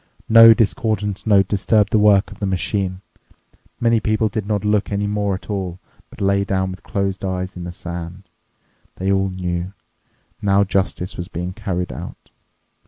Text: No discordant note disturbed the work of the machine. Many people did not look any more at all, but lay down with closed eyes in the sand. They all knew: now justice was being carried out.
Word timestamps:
No 0.29 0.55
discordant 0.55 1.27
note 1.27 1.47
disturbed 1.47 1.91
the 1.93 1.99
work 1.99 2.31
of 2.31 2.39
the 2.39 2.47
machine. 2.47 3.01
Many 3.79 3.99
people 3.99 4.29
did 4.29 4.47
not 4.47 4.65
look 4.65 4.91
any 4.91 5.05
more 5.05 5.35
at 5.35 5.47
all, 5.47 5.79
but 6.09 6.19
lay 6.19 6.43
down 6.43 6.71
with 6.71 6.81
closed 6.81 7.23
eyes 7.23 7.55
in 7.55 7.65
the 7.65 7.71
sand. 7.71 8.23
They 8.95 9.11
all 9.11 9.29
knew: 9.29 9.73
now 10.41 10.63
justice 10.63 11.17
was 11.17 11.27
being 11.27 11.53
carried 11.53 11.93
out. 11.93 12.31